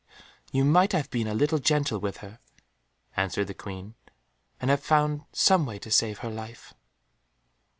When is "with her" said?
1.99-2.39